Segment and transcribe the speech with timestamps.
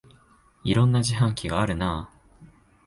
[0.63, 2.17] いろんな自販機があるなあ